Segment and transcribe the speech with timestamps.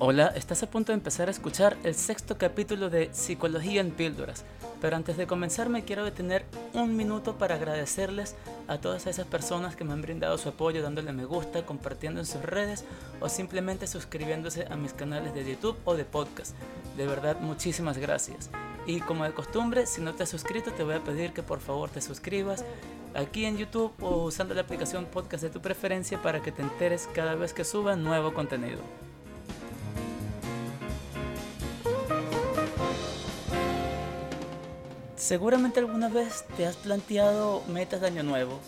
[0.00, 4.44] Hola, estás a punto de empezar a escuchar el sexto capítulo de Psicología en Píldoras,
[4.80, 8.34] pero antes de comenzar me quiero detener un minuto para agradecerles
[8.66, 12.26] a todas esas personas que me han brindado su apoyo dándole me gusta, compartiendo en
[12.26, 12.84] sus redes
[13.20, 16.56] o simplemente suscribiéndose a mis canales de YouTube o de podcast.
[16.96, 18.50] De verdad, muchísimas gracias.
[18.86, 21.60] Y como de costumbre, si no te has suscrito, te voy a pedir que por
[21.60, 22.64] favor te suscribas
[23.14, 27.08] aquí en YouTube o usando la aplicación podcast de tu preferencia para que te enteres
[27.14, 28.80] cada vez que suba nuevo contenido.
[35.24, 38.60] Seguramente alguna vez te has planteado metas de año nuevo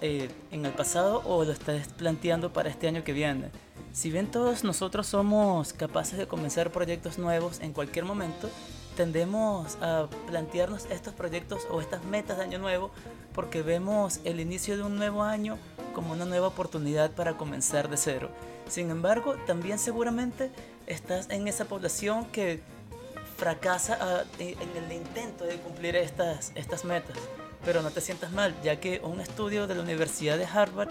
[0.00, 3.50] eh, en el pasado o lo estás planteando para este año que viene.
[3.92, 8.50] Si bien todos nosotros somos capaces de comenzar proyectos nuevos en cualquier momento,
[8.96, 12.90] tendemos a plantearnos estos proyectos o estas metas de año nuevo
[13.32, 15.58] porque vemos el inicio de un nuevo año
[15.94, 18.30] como una nueva oportunidad para comenzar de cero.
[18.68, 20.50] Sin embargo, también seguramente
[20.88, 22.64] estás en esa población que
[23.40, 27.16] fracasa ah, en el intento de cumplir estas, estas metas.
[27.64, 30.90] Pero no te sientas mal, ya que un estudio de la Universidad de Harvard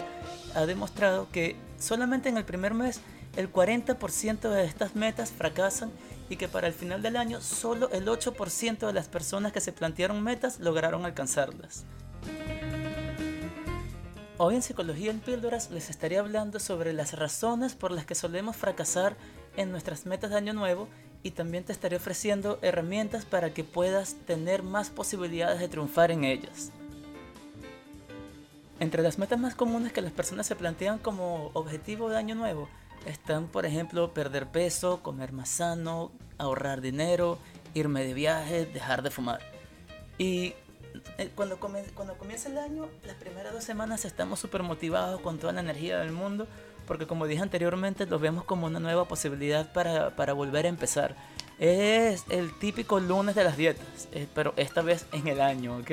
[0.56, 3.00] ha demostrado que solamente en el primer mes
[3.36, 5.92] el 40% de estas metas fracasan
[6.28, 9.72] y que para el final del año solo el 8% de las personas que se
[9.72, 11.84] plantearon metas lograron alcanzarlas.
[14.38, 18.56] Hoy en Psicología en Píldoras les estaré hablando sobre las razones por las que solemos
[18.56, 19.16] fracasar
[19.56, 20.88] en nuestras metas de año nuevo
[21.22, 26.24] y también te estaré ofreciendo herramientas para que puedas tener más posibilidades de triunfar en
[26.24, 26.70] ellas.
[28.78, 32.68] Entre las metas más comunes que las personas se plantean como objetivo de año nuevo
[33.06, 37.38] están, por ejemplo, perder peso, comer más sano, ahorrar dinero,
[37.74, 39.40] irme de viaje, dejar de fumar.
[40.18, 40.54] Y
[41.18, 45.52] eh, cuando, cuando comienza el año, las primeras dos semanas estamos súper motivados con toda
[45.52, 46.46] la energía del mundo
[46.90, 51.14] porque como dije anteriormente, lo vemos como una nueva posibilidad para, para volver a empezar.
[51.60, 55.90] Es el típico lunes de las dietas, eh, pero esta vez en el año, ¿ok?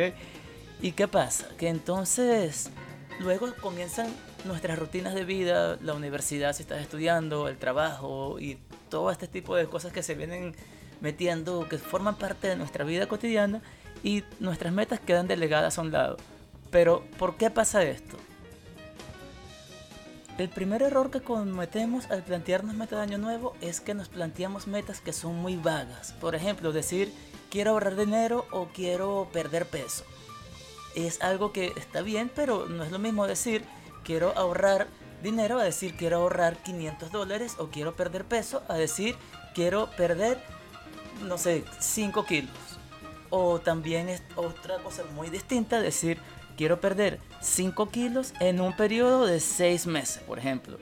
[0.81, 1.49] ¿Y qué pasa?
[1.59, 2.71] Que entonces
[3.19, 4.07] luego comienzan
[4.43, 8.57] nuestras rutinas de vida, la universidad si estás estudiando, el trabajo y
[8.89, 10.55] todo este tipo de cosas que se vienen
[10.99, 13.61] metiendo, que forman parte de nuestra vida cotidiana
[14.03, 16.17] y nuestras metas quedan delegadas a un lado.
[16.71, 18.17] Pero ¿por qué pasa esto?
[20.37, 24.67] El primer error que cometemos al plantearnos metas de año nuevo es que nos planteamos
[24.67, 26.11] metas que son muy vagas.
[26.21, 27.11] Por ejemplo, decir
[27.49, 30.03] quiero ahorrar dinero o quiero perder peso.
[30.95, 33.65] Es algo que está bien, pero no es lo mismo decir
[34.03, 34.87] quiero ahorrar
[35.23, 39.15] dinero a decir quiero ahorrar 500 dólares o quiero perder peso a decir
[39.55, 40.39] quiero perder,
[41.23, 42.53] no sé, 5 kilos.
[43.31, 46.19] O también es otra cosa muy distinta decir
[46.57, 50.77] quiero perder 5 kilos en un periodo de 6 meses, por ejemplo.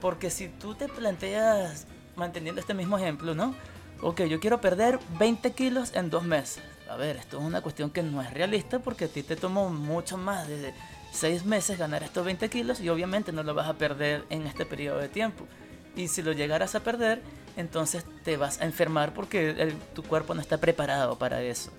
[0.00, 3.54] Porque si tú te planteas, manteniendo este mismo ejemplo, ¿no?
[4.02, 6.62] Ok, yo quiero perder 20 kilos en 2 meses.
[6.90, 9.70] A ver, esto es una cuestión que no es realista porque a ti te tomó
[9.70, 10.74] mucho más de
[11.12, 14.66] 6 meses ganar estos 20 kilos y obviamente no lo vas a perder en este
[14.66, 15.46] periodo de tiempo.
[15.94, 17.22] Y si lo llegaras a perder,
[17.56, 21.70] entonces te vas a enfermar porque tu cuerpo no está preparado para eso.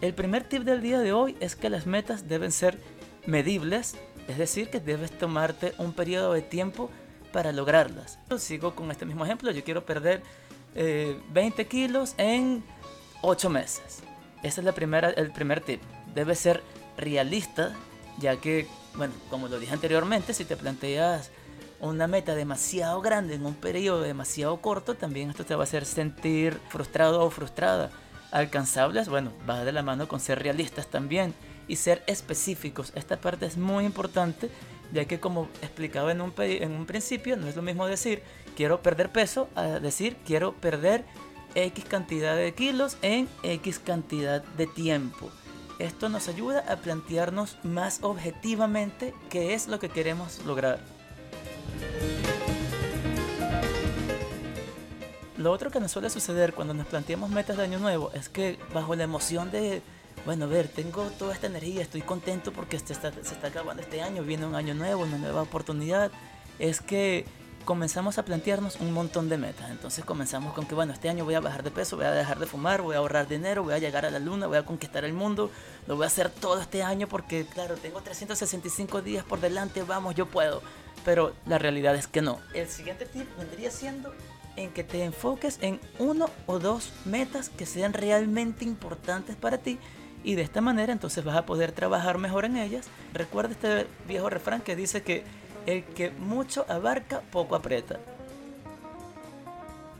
[0.00, 2.78] El primer tip del día de hoy es que las metas deben ser
[3.26, 3.96] medibles,
[4.28, 6.90] es decir, que debes tomarte un periodo de tiempo
[7.34, 8.18] para lograrlas.
[8.38, 10.22] Sigo con este mismo ejemplo, yo quiero perder
[10.74, 12.64] 20 eh, kilos en
[13.20, 14.02] 8 meses.
[14.42, 15.82] Ese es la primera, el primer tip.
[16.14, 16.62] Debe ser
[16.96, 17.76] realista,
[18.18, 21.30] ya que, bueno, como lo dije anteriormente, si te planteas
[21.78, 25.84] una meta demasiado grande en un periodo demasiado corto, también esto te va a hacer
[25.84, 27.90] sentir frustrado o frustrada
[28.30, 31.34] alcanzables, bueno, va de la mano con ser realistas también
[31.68, 32.92] y ser específicos.
[32.94, 34.50] Esta parte es muy importante,
[34.92, 38.22] ya que como explicaba en un, en un principio, no es lo mismo decir
[38.56, 41.04] quiero perder peso a decir quiero perder
[41.54, 45.30] X cantidad de kilos en X cantidad de tiempo.
[45.78, 50.99] Esto nos ayuda a plantearnos más objetivamente qué es lo que queremos lograr.
[55.40, 58.58] Lo otro que nos suele suceder cuando nos planteamos metas de año nuevo es que
[58.74, 59.80] bajo la emoción de,
[60.26, 63.82] bueno, a ver, tengo toda esta energía, estoy contento porque se está, se está acabando
[63.82, 66.10] este año, viene un año nuevo, una nueva oportunidad,
[66.58, 67.24] es que
[67.64, 69.70] comenzamos a plantearnos un montón de metas.
[69.70, 72.38] Entonces comenzamos con que, bueno, este año voy a bajar de peso, voy a dejar
[72.38, 75.06] de fumar, voy a ahorrar dinero, voy a llegar a la luna, voy a conquistar
[75.06, 75.50] el mundo,
[75.86, 80.14] lo voy a hacer todo este año porque, claro, tengo 365 días por delante, vamos,
[80.14, 80.60] yo puedo.
[81.02, 82.40] Pero la realidad es que no.
[82.52, 84.12] El siguiente tip vendría siendo
[84.56, 89.78] en que te enfoques en uno o dos metas que sean realmente importantes para ti
[90.22, 92.86] y de esta manera entonces vas a poder trabajar mejor en ellas.
[93.14, 95.24] Recuerda este viejo refrán que dice que
[95.66, 97.98] el que mucho abarca, poco aprieta.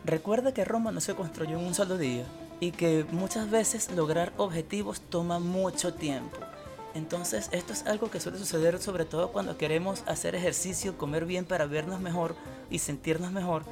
[0.05, 2.25] Recuerda que Roma no se construyó en un solo día
[2.59, 6.39] y que muchas veces lograr objetivos toma mucho tiempo.
[6.95, 11.45] Entonces esto es algo que suele suceder sobre todo cuando queremos hacer ejercicio, comer bien
[11.45, 12.35] para vernos mejor
[12.71, 13.65] y sentirnos mejor.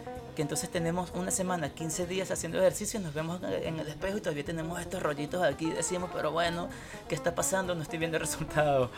[0.42, 4.44] Entonces tenemos una semana, 15 días haciendo ejercicio nos vemos en el espejo y todavía
[4.44, 5.70] tenemos estos rollitos aquí.
[5.70, 6.68] Decimos, pero bueno,
[7.08, 7.74] ¿qué está pasando?
[7.74, 8.90] No estoy viendo resultados.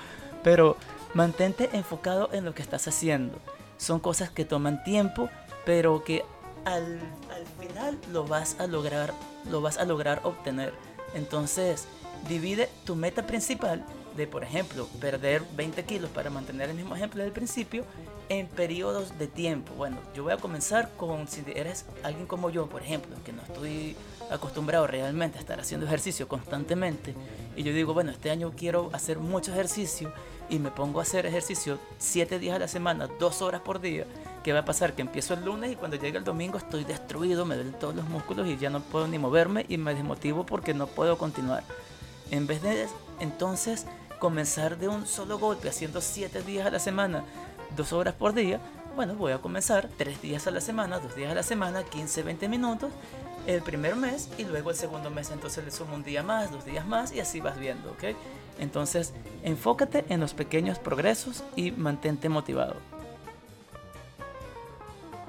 [0.43, 0.77] Pero
[1.15, 3.39] mantente enfocado en lo que estás haciendo.
[3.79, 5.31] Son cosas que toman tiempo,
[5.65, 6.25] pero que
[6.65, 7.01] al,
[7.35, 9.15] al final lo vas a lograr,
[9.51, 10.75] lo vas a lograr obtener.
[11.15, 11.87] Entonces,
[12.29, 13.85] divide tu meta principal
[14.17, 17.85] de, por ejemplo, perder 20 kilos para mantener el mismo ejemplo del principio
[18.31, 19.75] en periodos de tiempo.
[19.75, 23.43] Bueno, yo voy a comenzar con, si eres alguien como yo, por ejemplo, que no
[23.43, 23.97] estoy
[24.31, 27.15] acostumbrado realmente a estar haciendo ejercicio constantemente,
[27.57, 30.13] y yo digo, bueno, este año quiero hacer mucho ejercicio
[30.49, 34.07] y me pongo a hacer ejercicio 7 días a la semana, 2 horas por día,
[34.45, 34.95] ¿qué va a pasar?
[34.95, 38.09] Que empiezo el lunes y cuando llega el domingo estoy destruido, me duelen todos los
[38.09, 41.65] músculos y ya no puedo ni moverme y me desmotivo porque no puedo continuar.
[42.31, 42.87] En vez de
[43.19, 43.87] entonces
[44.21, 47.25] comenzar de un solo golpe haciendo 7 días a la semana,
[47.77, 48.61] 2 horas por día,
[48.97, 52.23] bueno, voy a comenzar 3 días a la semana, 2 días a la semana, 15,
[52.23, 52.91] 20 minutos
[53.47, 56.65] el primer mes y luego el segundo mes entonces le sumo un día más, dos
[56.65, 58.17] días más y así vas viendo, ¿ok?
[58.59, 59.13] Entonces
[59.43, 62.77] enfócate en los pequeños progresos y mantente motivado.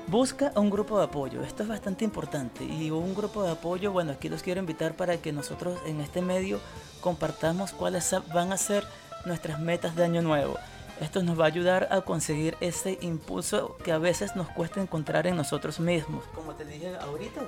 [0.08, 4.12] Busca un grupo de apoyo, esto es bastante importante y un grupo de apoyo, bueno,
[4.12, 6.60] aquí los quiero invitar para que nosotros en este medio
[7.00, 8.86] compartamos cuáles van a ser
[9.26, 10.58] nuestras metas de año nuevo.
[11.02, 15.26] Esto nos va a ayudar a conseguir ese impulso que a veces nos cuesta encontrar
[15.26, 16.24] en nosotros mismos.
[16.36, 17.42] Como te dije ahorita,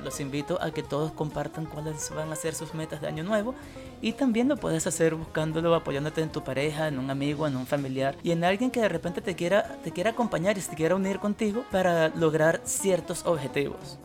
[0.00, 3.56] los invito a que todos compartan cuáles van a ser sus metas de año nuevo
[4.00, 7.66] y también lo puedes hacer buscándolo, apoyándote en tu pareja, en un amigo, en un
[7.66, 10.94] familiar y en alguien que de repente te quiera, te quiera acompañar y se quiera
[10.94, 13.98] unir contigo para lograr ciertos objetivos.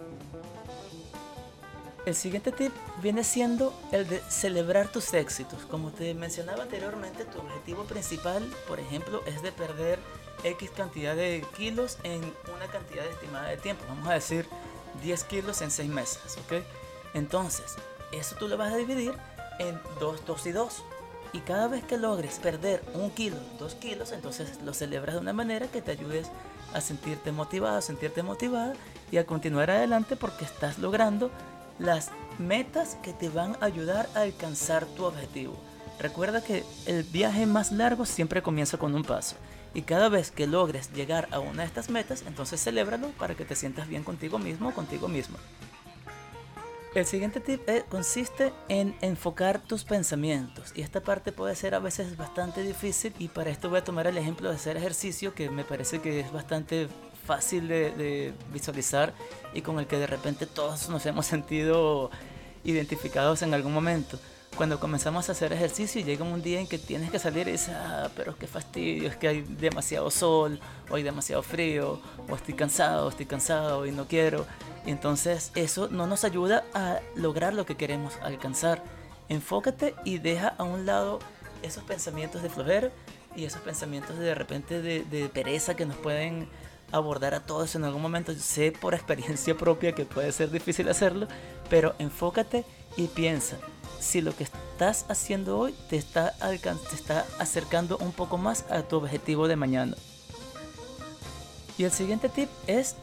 [2.06, 2.72] El siguiente tip
[3.02, 5.66] viene siendo el de celebrar tus éxitos.
[5.72, 9.98] Como te mencionaba anteriormente, tu objetivo principal, por ejemplo, es de perder
[10.44, 12.22] X cantidad de kilos en
[12.56, 13.84] una cantidad estimada de tiempo.
[13.88, 14.46] Vamos a decir
[15.02, 16.64] 10 kilos en 6 meses, ¿ok?
[17.16, 17.74] Entonces,
[18.12, 19.16] eso tú lo vas a dividir
[19.58, 20.84] en 2, 2 y 2.
[21.34, 25.34] Y cada vez que logres perder un kilo, 2 kilos, entonces lo celebras de una
[25.34, 26.28] manera que te ayudes
[26.72, 28.74] a sentirte motivado, a sentirte motivada
[29.12, 31.32] y a continuar adelante porque estás logrando
[31.80, 35.56] las metas que te van a ayudar a alcanzar tu objetivo.
[36.00, 39.36] Recuerda que el viaje más largo siempre comienza con un paso.
[39.74, 43.46] Y cada vez que logres llegar a una de estas metas, entonces celébralo para que
[43.46, 45.38] te sientas bien contigo mismo o contigo mismo.
[46.96, 51.80] El siguiente tip eh, consiste en enfocar tus pensamientos y esta parte puede ser a
[51.80, 55.50] veces bastante difícil y para esto voy a tomar el ejemplo de hacer ejercicio que
[55.50, 56.88] me parece que es bastante
[57.26, 59.14] fácil de, visualizar
[59.54, 62.12] y con el que de repente todos nos hemos sentido
[62.64, 64.20] identificados en algún momento.
[64.56, 67.52] Cuando comenzamos a hacer ejercicio y llega un día en que tienes que salir y
[67.52, 72.00] dices, ah, pero qué fastidio, es que hay demasiado sol, o hay demasiado frío,
[72.30, 74.46] o estoy cansado, estoy cansado y no quiero.
[74.86, 78.82] Y entonces eso no nos ayuda a lograr lo que queremos alcanzar.
[79.28, 81.20] Enfócate y deja a un lado
[81.62, 82.92] esos pensamientos de flojera
[83.36, 86.48] y esos pensamientos de, de repente de, de pereza que nos pueden
[86.92, 88.34] abordar a todos en algún momento.
[88.34, 91.28] Sé por experiencia propia que puede ser difícil hacerlo,
[91.70, 92.66] pero enfócate
[92.98, 93.58] y piensa
[94.00, 98.84] si lo que estás haciendo hoy te está, te está acercando un poco más a
[98.84, 99.96] tu objetivo de mañana.
[101.78, 102.96] Y el siguiente tip es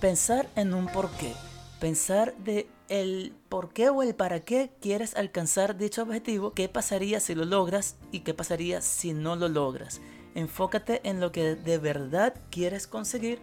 [0.00, 1.32] pensar en un porqué.
[1.80, 7.18] Pensar de el por qué o el para qué quieres alcanzar dicho objetivo, qué pasaría
[7.18, 10.00] si lo logras y qué pasaría si no lo logras.
[10.34, 13.38] Enfócate en lo que de verdad quieres conseguir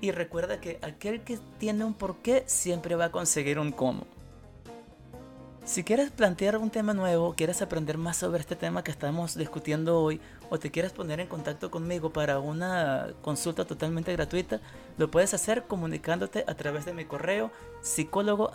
[0.00, 4.06] y recuerda que aquel que tiene un porqué siempre va a conseguir un cómo.
[5.64, 10.00] Si quieres plantear un tema nuevo, quieres aprender más sobre este tema que estamos discutiendo
[10.00, 14.60] hoy o te quieres poner en contacto conmigo para una consulta totalmente gratuita,
[14.96, 18.50] lo puedes hacer comunicándote a través de mi correo psicólogo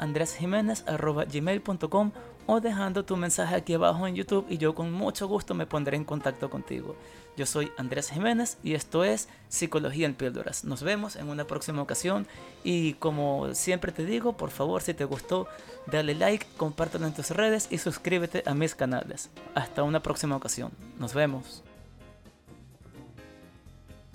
[2.45, 5.97] o dejando tu mensaje aquí abajo en YouTube y yo con mucho gusto me pondré
[5.97, 6.95] en contacto contigo.
[7.37, 10.63] Yo soy Andrés Jiménez y esto es Psicología en Píldoras.
[10.63, 12.27] Nos vemos en una próxima ocasión
[12.63, 15.47] y como siempre te digo, por favor si te gustó,
[15.87, 19.29] dale like, compártelo en tus redes y suscríbete a mis canales.
[19.53, 20.71] Hasta una próxima ocasión.
[20.97, 21.63] Nos vemos.